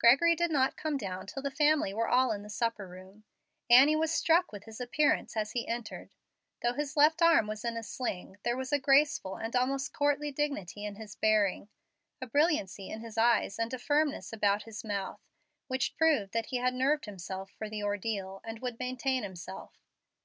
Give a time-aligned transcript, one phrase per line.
[0.00, 3.22] Gregory did not come down till the family were all in the supper room.
[3.70, 6.10] Annie was struck with his appearance as he entered.
[6.60, 10.32] Though his left arm was in a sling, there was a graceful and almost courtly
[10.32, 11.68] dignity in his bearing,
[12.20, 15.20] a brilliancy in his eyes and a firmness, about his mouth,
[15.68, 19.78] which proved that he had nerved himself for the ordeal and would maintain himself.